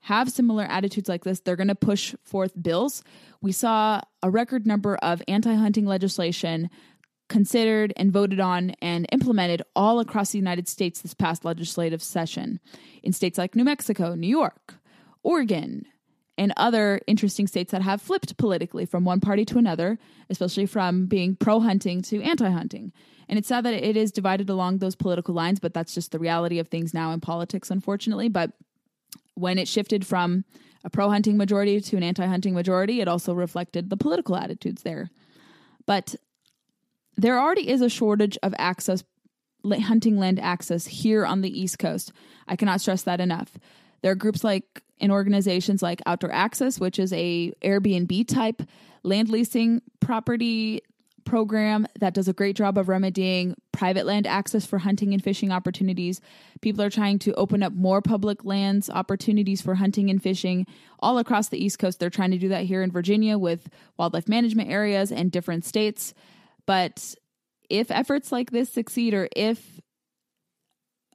have 0.00 0.30
similar 0.30 0.64
attitudes 0.64 1.08
like 1.08 1.24
this. 1.24 1.40
They're 1.40 1.56
going 1.56 1.66
to 1.68 1.74
push 1.74 2.14
forth 2.22 2.52
bills. 2.60 3.02
We 3.40 3.50
saw 3.50 4.00
a 4.22 4.30
record 4.30 4.66
number 4.66 4.96
of 4.96 5.20
anti 5.26 5.54
hunting 5.54 5.84
legislation 5.84 6.70
considered 7.28 7.92
and 7.96 8.12
voted 8.12 8.40
on 8.40 8.70
and 8.80 9.06
implemented 9.10 9.62
all 9.74 10.00
across 10.00 10.30
the 10.30 10.38
United 10.38 10.68
States 10.68 11.00
this 11.00 11.14
past 11.14 11.44
legislative 11.44 12.02
session 12.02 12.60
in 13.02 13.12
states 13.12 13.38
like 13.38 13.56
New 13.56 13.64
Mexico, 13.64 14.14
New 14.14 14.28
York, 14.28 14.74
Oregon, 15.22 15.86
and 16.38 16.52
other 16.56 17.00
interesting 17.06 17.46
states 17.46 17.72
that 17.72 17.82
have 17.82 18.02
flipped 18.02 18.36
politically 18.36 18.84
from 18.84 19.04
one 19.04 19.20
party 19.20 19.44
to 19.46 19.58
another, 19.58 19.98
especially 20.28 20.66
from 20.66 21.06
being 21.06 21.34
pro 21.34 21.60
hunting 21.60 22.02
to 22.02 22.22
anti 22.22 22.50
hunting. 22.50 22.92
And 23.28 23.38
it's 23.38 23.48
sad 23.48 23.64
that 23.64 23.74
it 23.74 23.96
is 23.96 24.12
divided 24.12 24.48
along 24.48 24.78
those 24.78 24.94
political 24.94 25.34
lines, 25.34 25.58
but 25.58 25.74
that's 25.74 25.94
just 25.94 26.12
the 26.12 26.18
reality 26.18 26.58
of 26.58 26.68
things 26.68 26.94
now 26.94 27.10
in 27.12 27.20
politics, 27.20 27.70
unfortunately. 27.70 28.28
But 28.28 28.52
when 29.34 29.58
it 29.58 29.66
shifted 29.66 30.06
from 30.06 30.44
a 30.84 30.90
pro 30.90 31.10
hunting 31.10 31.36
majority 31.36 31.80
to 31.80 31.96
an 31.96 32.02
anti 32.02 32.26
hunting 32.26 32.54
majority, 32.54 33.00
it 33.00 33.08
also 33.08 33.34
reflected 33.34 33.90
the 33.90 33.96
political 33.96 34.36
attitudes 34.36 34.82
there. 34.82 35.10
But 35.86 36.14
there 37.16 37.38
already 37.38 37.68
is 37.68 37.80
a 37.80 37.88
shortage 37.88 38.38
of 38.42 38.54
access 38.58 39.04
hunting 39.64 40.18
land 40.18 40.38
access 40.38 40.86
here 40.86 41.26
on 41.26 41.40
the 41.40 41.60
east 41.60 41.78
coast 41.78 42.12
i 42.46 42.54
cannot 42.54 42.80
stress 42.80 43.02
that 43.02 43.20
enough 43.20 43.58
there 44.02 44.12
are 44.12 44.16
groups 44.16 44.44
like 44.44 44.82
and 45.00 45.10
organizations 45.10 45.82
like 45.82 46.00
outdoor 46.06 46.32
access 46.32 46.78
which 46.78 46.98
is 46.98 47.12
a 47.12 47.52
airbnb 47.62 48.28
type 48.28 48.62
land 49.02 49.28
leasing 49.28 49.82
property 50.00 50.82
program 51.26 51.86
that 52.00 52.14
does 52.14 52.28
a 52.28 52.32
great 52.32 52.56
job 52.56 52.78
of 52.78 52.88
remedying 52.88 53.54
private 53.72 54.06
land 54.06 54.26
access 54.26 54.64
for 54.64 54.78
hunting 54.78 55.12
and 55.12 55.22
fishing 55.22 55.52
opportunities. 55.52 56.22
People 56.62 56.82
are 56.82 56.88
trying 56.88 57.18
to 57.18 57.34
open 57.34 57.62
up 57.62 57.74
more 57.74 58.00
public 58.00 58.44
lands 58.46 58.88
opportunities 58.88 59.60
for 59.60 59.74
hunting 59.74 60.08
and 60.08 60.22
fishing 60.22 60.66
all 61.00 61.18
across 61.18 61.48
the 61.48 61.62
East 61.62 61.78
Coast. 61.78 62.00
They're 62.00 62.08
trying 62.08 62.30
to 62.30 62.38
do 62.38 62.48
that 62.48 62.64
here 62.64 62.82
in 62.82 62.90
Virginia 62.90 63.36
with 63.36 63.68
wildlife 63.98 64.28
management 64.28 64.70
areas 64.70 65.12
and 65.12 65.30
different 65.30 65.66
states. 65.66 66.14
But 66.66 67.14
if 67.70 67.90
efforts 67.90 68.32
like 68.32 68.50
this 68.50 68.70
succeed, 68.70 69.14
or 69.14 69.28
if 69.34 69.80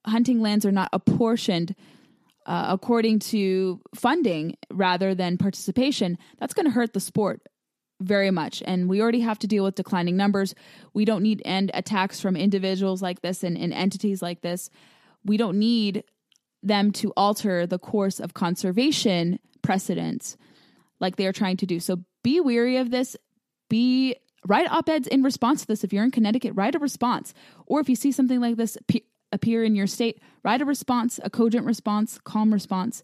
hunting 0.05 0.41
lands 0.41 0.65
are 0.65 0.71
not 0.71 0.89
apportioned 0.93 1.75
uh, 2.45 2.67
according 2.69 3.19
to 3.19 3.81
funding 3.93 4.55
rather 4.71 5.13
than 5.13 5.37
participation, 5.37 6.17
that's 6.39 6.53
going 6.53 6.65
to 6.65 6.71
hurt 6.71 6.93
the 6.93 6.99
sport 6.99 7.41
very 7.99 8.31
much. 8.31 8.63
And 8.65 8.89
we 8.89 9.01
already 9.01 9.19
have 9.21 9.39
to 9.39 9.47
deal 9.47 9.63
with 9.63 9.75
declining 9.75 10.17
numbers. 10.17 10.55
We 10.93 11.05
don't 11.05 11.21
need 11.21 11.41
end 11.45 11.71
attacks 11.73 12.19
from 12.19 12.35
individuals 12.35 13.01
like 13.01 13.21
this 13.21 13.43
and, 13.43 13.57
and 13.57 13.73
entities 13.73 14.21
like 14.21 14.41
this. 14.41 14.69
We 15.23 15.37
don't 15.37 15.59
need 15.59 16.03
them 16.63 16.91
to 16.91 17.13
alter 17.15 17.67
the 17.67 17.79
course 17.79 18.19
of 18.19 18.33
conservation 18.33 19.39
precedents 19.61 20.37
like 20.99 21.15
they 21.15 21.27
are 21.27 21.33
trying 21.33 21.57
to 21.57 21.65
do. 21.65 21.79
So 21.79 22.03
be 22.23 22.39
weary 22.39 22.77
of 22.77 22.91
this. 22.91 23.15
Be 23.69 24.15
write 24.47 24.71
op 24.71 24.89
eds 24.89 25.07
in 25.07 25.23
response 25.23 25.61
to 25.61 25.67
this. 25.67 25.83
If 25.83 25.93
you're 25.93 26.03
in 26.03 26.11
Connecticut, 26.11 26.53
write 26.55 26.75
a 26.75 26.79
response. 26.79 27.33
Or 27.65 27.79
if 27.79 27.89
you 27.89 27.95
see 27.95 28.11
something 28.11 28.39
like 28.39 28.57
this 28.57 28.77
appear 29.31 29.63
in 29.63 29.75
your 29.75 29.87
state, 29.87 30.19
write 30.43 30.61
a 30.61 30.65
response, 30.65 31.19
a 31.23 31.29
cogent 31.29 31.65
response, 31.65 32.19
calm 32.23 32.53
response, 32.53 33.03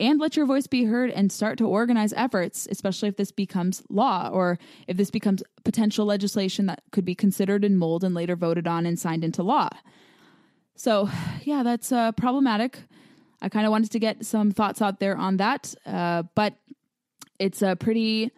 and 0.00 0.20
let 0.20 0.36
your 0.36 0.46
voice 0.46 0.66
be 0.66 0.84
heard 0.84 1.10
and 1.10 1.32
start 1.32 1.58
to 1.58 1.66
organize 1.66 2.12
efforts, 2.12 2.68
especially 2.70 3.08
if 3.08 3.16
this 3.16 3.32
becomes 3.32 3.82
law 3.88 4.28
or 4.32 4.58
if 4.86 4.96
this 4.96 5.10
becomes 5.10 5.42
potential 5.64 6.06
legislation 6.06 6.66
that 6.66 6.82
could 6.92 7.04
be 7.04 7.14
considered 7.14 7.64
and 7.64 7.78
mold 7.78 8.04
and 8.04 8.14
later 8.14 8.36
voted 8.36 8.68
on 8.68 8.86
and 8.86 8.98
signed 8.98 9.24
into 9.24 9.42
law. 9.42 9.68
So, 10.76 11.10
yeah, 11.42 11.64
that's 11.64 11.90
uh, 11.90 12.12
problematic. 12.12 12.78
I 13.42 13.48
kind 13.48 13.66
of 13.66 13.72
wanted 13.72 13.90
to 13.92 13.98
get 13.98 14.24
some 14.24 14.52
thoughts 14.52 14.80
out 14.80 15.00
there 15.00 15.16
on 15.16 15.38
that, 15.38 15.74
uh, 15.84 16.22
but 16.34 16.54
it's 17.40 17.62
a 17.62 17.74
pretty 17.74 18.30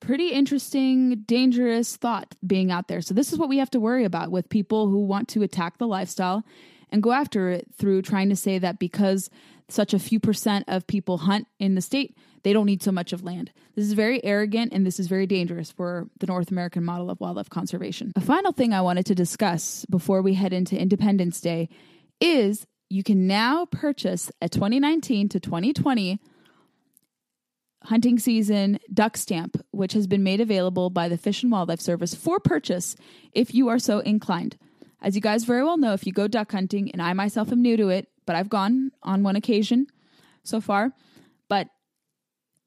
pretty 0.00 0.28
interesting, 0.28 1.22
dangerous 1.26 1.96
thought 1.96 2.34
being 2.46 2.70
out 2.70 2.88
there. 2.88 3.00
So, 3.00 3.14
this 3.14 3.32
is 3.32 3.38
what 3.38 3.48
we 3.48 3.58
have 3.58 3.70
to 3.70 3.80
worry 3.80 4.04
about 4.04 4.30
with 4.30 4.48
people 4.48 4.88
who 4.88 5.04
want 5.04 5.28
to 5.28 5.42
attack 5.42 5.78
the 5.78 5.86
lifestyle 5.86 6.44
and 6.90 7.02
go 7.02 7.12
after 7.12 7.50
it 7.50 7.66
through 7.76 8.02
trying 8.02 8.28
to 8.30 8.36
say 8.36 8.58
that 8.58 8.78
because 8.78 9.30
such 9.68 9.92
a 9.92 9.98
few 9.98 10.18
percent 10.18 10.64
of 10.68 10.86
people 10.86 11.18
hunt 11.18 11.46
in 11.58 11.74
the 11.74 11.80
state, 11.80 12.16
they 12.42 12.52
don't 12.52 12.66
need 12.66 12.82
so 12.82 12.92
much 12.92 13.12
of 13.12 13.24
land. 13.24 13.50
This 13.74 13.84
is 13.84 13.92
very 13.92 14.24
arrogant 14.24 14.72
and 14.72 14.86
this 14.86 14.98
is 14.98 15.06
very 15.06 15.26
dangerous 15.26 15.70
for 15.70 16.08
the 16.18 16.26
North 16.26 16.50
American 16.50 16.84
model 16.84 17.10
of 17.10 17.20
wildlife 17.20 17.50
conservation. 17.50 18.12
A 18.16 18.20
final 18.20 18.52
thing 18.52 18.72
I 18.72 18.80
wanted 18.80 19.06
to 19.06 19.14
discuss 19.14 19.84
before 19.86 20.22
we 20.22 20.34
head 20.34 20.52
into 20.52 20.78
Independence 20.78 21.40
Day 21.40 21.68
is 22.20 22.66
you 22.88 23.02
can 23.02 23.26
now 23.26 23.66
purchase 23.66 24.30
a 24.40 24.48
2019 24.48 25.28
to 25.30 25.40
2020 25.40 26.20
hunting 27.84 28.18
season 28.18 28.78
duck 28.92 29.16
stamp, 29.16 29.56
which 29.70 29.92
has 29.92 30.06
been 30.06 30.22
made 30.22 30.40
available 30.40 30.90
by 30.90 31.08
the 31.08 31.16
Fish 31.16 31.42
and 31.42 31.52
Wildlife 31.52 31.80
Service 31.80 32.14
for 32.14 32.40
purchase 32.40 32.96
if 33.32 33.54
you 33.54 33.68
are 33.68 33.78
so 33.78 34.00
inclined. 34.00 34.56
As 35.00 35.14
you 35.14 35.20
guys 35.20 35.44
very 35.44 35.62
well 35.62 35.78
know, 35.78 35.92
if 35.92 36.06
you 36.06 36.12
go 36.12 36.26
duck 36.26 36.50
hunting, 36.50 36.90
and 36.90 37.00
I 37.00 37.12
myself 37.12 37.52
am 37.52 37.62
new 37.62 37.76
to 37.76 37.88
it, 37.88 38.08
but 38.26 38.34
I've 38.34 38.48
gone 38.48 38.90
on 39.02 39.22
one 39.22 39.36
occasion 39.36 39.86
so 40.42 40.60
far. 40.60 40.92
But 41.48 41.68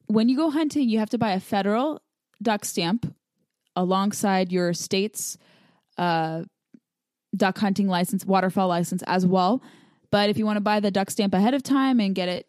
when 0.08 0.30
you 0.30 0.38
go 0.38 0.50
hunting, 0.50 0.88
you 0.88 1.00
have 1.00 1.10
to 1.10 1.18
buy 1.18 1.32
a 1.32 1.40
federal 1.40 2.02
duck 2.42 2.66
stamp 2.66 3.14
alongside 3.76 4.52
your 4.52 4.74
state's 4.74 5.38
uh, 5.98 6.44
duck 7.36 7.58
hunting 7.58 7.88
license, 7.88 8.26
waterfowl 8.26 8.68
license 8.68 9.04
as 9.04 9.26
well. 9.26 9.62
But 10.10 10.30
if 10.30 10.38
you 10.38 10.46
want 10.46 10.58
to 10.58 10.62
buy 10.62 10.80
the 10.80 10.92
duck 10.92 11.10
stamp 11.10 11.34
ahead 11.34 11.54
of 11.54 11.64
time 11.64 12.00
and 12.00 12.16
get 12.16 12.28
it 12.28 12.46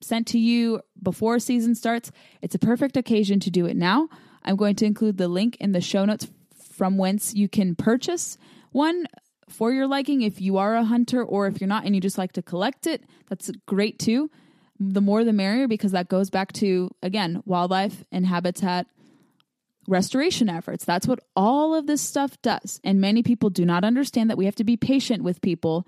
sent 0.00 0.26
to 0.28 0.38
you 0.38 0.80
before 1.02 1.38
season 1.38 1.74
starts, 1.74 2.10
it's 2.42 2.54
a 2.54 2.58
perfect 2.58 2.96
occasion 2.96 3.40
to 3.40 3.50
do 3.50 3.66
it 3.66 3.76
now. 3.76 4.08
I'm 4.44 4.56
going 4.56 4.76
to 4.76 4.86
include 4.86 5.18
the 5.18 5.28
link 5.28 5.56
in 5.60 5.72
the 5.72 5.80
show 5.80 6.04
notes 6.04 6.28
from 6.72 6.96
whence 6.96 7.34
you 7.34 7.48
can 7.48 7.74
purchase 7.74 8.38
one 8.70 9.06
for 9.48 9.72
your 9.72 9.86
liking 9.86 10.22
if 10.22 10.40
you 10.40 10.58
are 10.58 10.76
a 10.76 10.84
hunter 10.84 11.22
or 11.22 11.46
if 11.46 11.60
you're 11.60 11.68
not 11.68 11.84
and 11.84 11.94
you 11.94 12.00
just 12.00 12.18
like 12.18 12.32
to 12.32 12.42
collect 12.42 12.86
it. 12.86 13.02
That's 13.28 13.50
great 13.66 13.98
too. 13.98 14.30
The 14.78 15.00
more 15.00 15.24
the 15.24 15.32
merrier 15.32 15.66
because 15.66 15.92
that 15.92 16.08
goes 16.08 16.30
back 16.30 16.52
to, 16.54 16.90
again, 17.02 17.42
wildlife 17.44 18.04
and 18.12 18.24
habitat 18.26 18.86
restoration 19.88 20.48
efforts. 20.48 20.84
That's 20.84 21.08
what 21.08 21.20
all 21.34 21.74
of 21.74 21.86
this 21.86 22.02
stuff 22.02 22.40
does. 22.42 22.80
And 22.84 23.00
many 23.00 23.22
people 23.22 23.50
do 23.50 23.64
not 23.64 23.84
understand 23.84 24.30
that 24.30 24.36
we 24.36 24.44
have 24.44 24.54
to 24.56 24.64
be 24.64 24.76
patient 24.76 25.24
with 25.24 25.40
people 25.40 25.86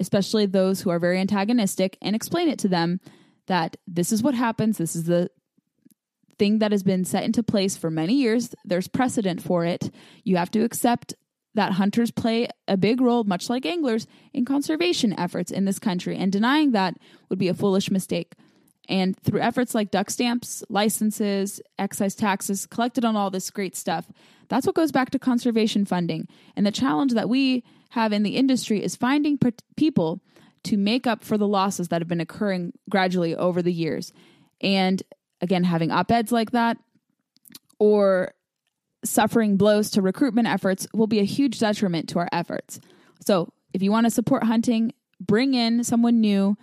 especially 0.00 0.46
those 0.46 0.80
who 0.80 0.90
are 0.90 0.98
very 0.98 1.18
antagonistic, 1.18 1.98
and 2.02 2.14
explain 2.16 2.48
it 2.48 2.58
to 2.60 2.68
them 2.68 3.00
that 3.46 3.76
this 3.86 4.12
is 4.12 4.22
what 4.22 4.34
happens. 4.34 4.78
This 4.78 4.96
is 4.96 5.04
the 5.04 5.30
thing 6.38 6.58
that 6.58 6.72
has 6.72 6.82
been 6.82 7.04
set 7.04 7.24
into 7.24 7.42
place 7.42 7.76
for 7.76 7.90
many 7.90 8.14
years. 8.14 8.54
There's 8.64 8.88
precedent 8.88 9.42
for 9.42 9.64
it. 9.64 9.90
You 10.24 10.36
have 10.36 10.50
to 10.52 10.64
accept 10.64 11.14
that 11.54 11.72
hunters 11.72 12.10
play 12.10 12.48
a 12.66 12.76
big 12.76 13.00
role, 13.00 13.24
much 13.24 13.50
like 13.50 13.66
anglers, 13.66 14.06
in 14.32 14.44
conservation 14.44 15.18
efforts 15.18 15.50
in 15.50 15.66
this 15.66 15.78
country, 15.78 16.16
and 16.16 16.32
denying 16.32 16.72
that 16.72 16.94
would 17.28 17.38
be 17.38 17.48
a 17.48 17.54
foolish 17.54 17.90
mistake. 17.90 18.32
And 18.88 19.18
through 19.20 19.40
efforts 19.40 19.74
like 19.74 19.90
duck 19.90 20.10
stamps, 20.10 20.64
licenses, 20.68 21.60
excise 21.78 22.14
taxes, 22.14 22.66
collected 22.66 23.04
on 23.04 23.16
all 23.16 23.30
this 23.30 23.50
great 23.50 23.76
stuff, 23.76 24.06
that's 24.48 24.66
what 24.66 24.74
goes 24.74 24.92
back 24.92 25.10
to 25.10 25.18
conservation 25.18 25.84
funding. 25.84 26.26
And 26.56 26.66
the 26.66 26.72
challenge 26.72 27.12
that 27.12 27.28
we 27.28 27.64
have 27.90 28.12
in 28.12 28.22
the 28.22 28.36
industry 28.36 28.82
is 28.82 28.96
finding 28.96 29.38
per- 29.38 29.52
people 29.76 30.20
to 30.64 30.76
make 30.76 31.06
up 31.06 31.24
for 31.24 31.36
the 31.36 31.46
losses 31.46 31.88
that 31.88 32.00
have 32.00 32.08
been 32.08 32.20
occurring 32.20 32.72
gradually 32.88 33.34
over 33.34 33.62
the 33.62 33.72
years. 33.72 34.12
And 34.60 35.02
again, 35.40 35.64
having 35.64 35.90
op 35.90 36.10
eds 36.10 36.32
like 36.32 36.52
that 36.52 36.78
or 37.78 38.34
suffering 39.04 39.56
blows 39.56 39.90
to 39.90 40.02
recruitment 40.02 40.46
efforts 40.46 40.86
will 40.94 41.08
be 41.08 41.18
a 41.18 41.24
huge 41.24 41.58
detriment 41.58 42.08
to 42.10 42.18
our 42.20 42.28
efforts. 42.32 42.80
So, 43.20 43.52
if 43.74 43.82
you 43.82 43.90
want 43.90 44.06
to 44.06 44.10
support 44.10 44.44
hunting, 44.44 44.92
bring 45.18 45.54
in 45.54 45.82
someone 45.82 46.20
new, 46.20 46.56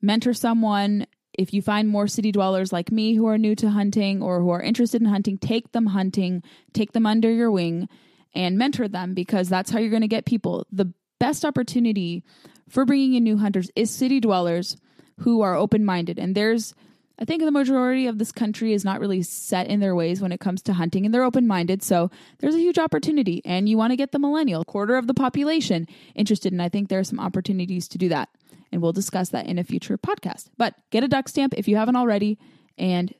mentor 0.00 0.32
someone. 0.32 1.06
If 1.34 1.52
you 1.52 1.60
find 1.60 1.88
more 1.88 2.06
city 2.06 2.30
dwellers 2.30 2.72
like 2.72 2.92
me 2.92 3.14
who 3.14 3.26
are 3.26 3.38
new 3.38 3.56
to 3.56 3.70
hunting 3.70 4.22
or 4.22 4.40
who 4.40 4.50
are 4.50 4.62
interested 4.62 5.00
in 5.00 5.08
hunting, 5.08 5.38
take 5.38 5.72
them 5.72 5.86
hunting, 5.86 6.42
take 6.72 6.92
them 6.92 7.06
under 7.06 7.30
your 7.30 7.50
wing 7.50 7.88
and 8.34 8.58
mentor 8.58 8.86
them 8.86 9.14
because 9.14 9.48
that's 9.48 9.70
how 9.70 9.78
you're 9.78 9.90
going 9.90 10.02
to 10.02 10.08
get 10.08 10.24
people. 10.24 10.66
The 10.70 10.92
best 11.18 11.44
opportunity 11.44 12.22
for 12.72 12.86
bringing 12.86 13.12
in 13.12 13.22
new 13.22 13.36
hunters 13.36 13.70
is 13.76 13.90
city 13.90 14.18
dwellers 14.18 14.78
who 15.20 15.42
are 15.42 15.54
open 15.54 15.84
minded. 15.84 16.18
And 16.18 16.34
there's, 16.34 16.74
I 17.18 17.26
think 17.26 17.42
the 17.42 17.50
majority 17.50 18.06
of 18.06 18.16
this 18.16 18.32
country 18.32 18.72
is 18.72 18.82
not 18.82 18.98
really 18.98 19.20
set 19.20 19.66
in 19.66 19.80
their 19.80 19.94
ways 19.94 20.22
when 20.22 20.32
it 20.32 20.40
comes 20.40 20.62
to 20.62 20.72
hunting 20.72 21.04
and 21.04 21.14
they're 21.14 21.22
open 21.22 21.46
minded. 21.46 21.82
So 21.82 22.10
there's 22.38 22.54
a 22.54 22.60
huge 22.60 22.78
opportunity. 22.78 23.42
And 23.44 23.68
you 23.68 23.76
want 23.76 23.90
to 23.90 23.96
get 23.96 24.12
the 24.12 24.18
millennial, 24.18 24.64
quarter 24.64 24.96
of 24.96 25.06
the 25.06 25.12
population, 25.12 25.86
interested. 26.14 26.50
And 26.50 26.62
I 26.62 26.70
think 26.70 26.88
there 26.88 26.98
are 26.98 27.04
some 27.04 27.20
opportunities 27.20 27.88
to 27.88 27.98
do 27.98 28.08
that. 28.08 28.30
And 28.72 28.80
we'll 28.80 28.92
discuss 28.92 29.28
that 29.28 29.46
in 29.46 29.58
a 29.58 29.64
future 29.64 29.98
podcast. 29.98 30.48
But 30.56 30.74
get 30.88 31.04
a 31.04 31.08
duck 31.08 31.28
stamp 31.28 31.52
if 31.54 31.68
you 31.68 31.76
haven't 31.76 31.96
already. 31.96 32.38
And 32.78 33.14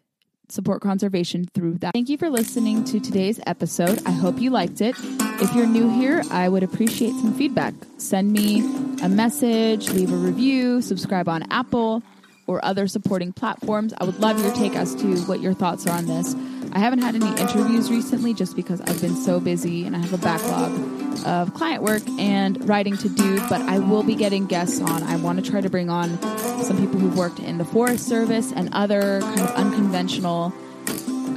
support 0.49 0.83
conservation 0.83 1.47
through 1.55 1.79
that. 1.79 1.93
Thank 1.95 2.09
you 2.09 2.19
for 2.19 2.29
listening 2.29 2.85
to 2.85 3.01
today's 3.01 3.41
episode. 3.47 4.01
I 4.07 4.11
hope 4.11 4.41
you 4.41 4.51
liked 4.51 4.81
it. 4.81 4.95
If 5.41 5.55
you're 5.55 5.67
new 5.67 5.89
here, 5.89 6.23
I 6.31 6.49
would 6.49 6.63
appreciate 6.63 7.13
some 7.13 7.35
feedback. 7.35 7.75
Send 7.99 8.33
me 8.33 8.61
a 9.03 9.09
message, 9.09 9.91
leave 9.91 10.13
a 10.13 10.17
review, 10.17 10.83
subscribe 10.83 11.29
on 11.29 11.51
Apple 11.51 12.03
or 12.47 12.65
other 12.65 12.87
supporting 12.87 13.33
platforms. 13.33 13.95
I 13.99 14.05
would 14.05 14.19
love 14.21 14.43
your 14.43 14.53
take 14.55 14.75
as 14.77 14.95
to 14.97 15.17
what 15.23 15.41
your 15.41 15.55
thoughts 15.55 15.87
are 15.87 15.97
on 15.97 16.07
this. 16.07 16.35
I 16.73 16.79
haven't 16.79 17.01
had 17.01 17.15
any 17.15 17.29
interviews 17.41 17.91
recently 17.91 18.35
just 18.35 18.57
because 18.57 18.81
I've 18.81 19.01
been 19.01 19.17
so 19.17 19.41
busy 19.41 19.85
and 19.85 19.97
I 19.97 20.01
have 20.01 20.13
a 20.13 20.19
backlog 20.19 21.02
of 21.27 21.55
client 21.55 21.83
work 21.83 22.03
and 22.19 22.69
writing 22.69 22.97
to 22.99 23.09
do, 23.09 23.39
but 23.49 23.61
I 23.63 23.79
will 23.79 24.03
be 24.03 24.15
getting 24.15 24.47
guests 24.47 24.81
on. 24.81 25.03
I 25.03 25.17
want 25.17 25.45
to 25.45 25.51
try 25.51 25.61
to 25.61 25.71
bring 25.71 25.91
on 25.91 26.21
some 26.63 26.79
people 26.79 26.99
who've 26.99 27.17
worked 27.17 27.39
in 27.39 27.59
the 27.59 27.65
Forest 27.65 28.07
Service 28.07 28.53
and 28.53 28.69
other 28.73 29.21
kind 29.21 29.41
of 29.41 29.51
unconventional 29.51 30.53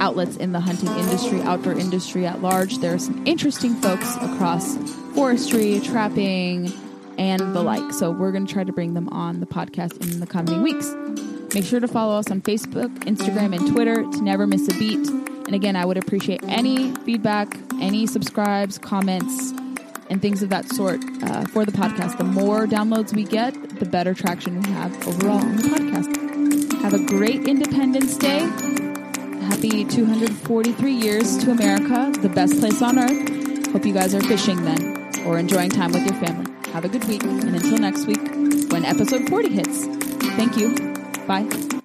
outlets 0.00 0.36
in 0.36 0.52
the 0.52 0.60
hunting 0.60 0.88
industry, 0.88 1.40
outdoor 1.42 1.72
industry 1.72 2.26
at 2.26 2.42
large. 2.42 2.78
There 2.78 2.94
are 2.94 2.98
some 2.98 3.26
interesting 3.26 3.74
folks 3.76 4.16
across 4.16 4.76
forestry, 5.14 5.80
trapping, 5.80 6.72
and 7.18 7.40
the 7.54 7.62
like. 7.62 7.92
So 7.92 8.10
we're 8.10 8.32
going 8.32 8.46
to 8.46 8.52
try 8.52 8.64
to 8.64 8.72
bring 8.72 8.94
them 8.94 9.08
on 9.08 9.40
the 9.40 9.46
podcast 9.46 10.00
in 10.02 10.20
the 10.20 10.26
coming 10.26 10.62
weeks. 10.62 10.94
Make 11.54 11.64
sure 11.64 11.80
to 11.80 11.88
follow 11.88 12.18
us 12.18 12.30
on 12.30 12.42
Facebook, 12.42 12.94
Instagram, 13.04 13.56
and 13.56 13.66
Twitter 13.72 14.02
to 14.02 14.22
never 14.22 14.46
miss 14.46 14.68
a 14.68 14.78
beat. 14.78 15.08
And 15.08 15.54
again, 15.54 15.76
I 15.76 15.84
would 15.84 15.96
appreciate 15.96 16.42
any 16.44 16.92
feedback, 16.96 17.56
any 17.80 18.06
subscribes, 18.06 18.78
comments, 18.78 19.52
and 20.08 20.22
things 20.22 20.42
of 20.42 20.50
that 20.50 20.68
sort 20.68 21.00
uh, 21.22 21.44
for 21.46 21.64
the 21.64 21.72
podcast. 21.72 22.18
The 22.18 22.24
more 22.24 22.66
downloads 22.66 23.14
we 23.14 23.24
get, 23.24 23.54
the 23.78 23.86
better 23.86 24.14
traction 24.14 24.60
we 24.60 24.70
have 24.70 25.06
overall 25.06 25.38
on 25.38 25.56
the 25.56 25.62
podcast. 25.62 26.80
Have 26.82 26.94
a 26.94 27.04
great 27.04 27.48
Independence 27.48 28.16
Day. 28.16 28.40
Happy 29.46 29.84
243 29.84 30.92
years 30.92 31.38
to 31.38 31.50
America, 31.50 32.12
the 32.20 32.28
best 32.28 32.58
place 32.60 32.82
on 32.82 32.98
earth. 32.98 33.72
Hope 33.72 33.84
you 33.84 33.94
guys 33.94 34.14
are 34.14 34.22
fishing 34.22 34.62
then 34.64 35.10
or 35.26 35.38
enjoying 35.38 35.70
time 35.70 35.92
with 35.92 36.04
your 36.04 36.14
family. 36.20 36.50
Have 36.72 36.84
a 36.84 36.88
good 36.88 37.04
week. 37.04 37.22
And 37.22 37.54
until 37.54 37.78
next 37.78 38.06
week, 38.06 38.22
when 38.70 38.84
episode 38.84 39.28
40 39.28 39.48
hits, 39.48 39.86
thank 40.36 40.56
you. 40.56 40.74
Bye. 41.26 41.75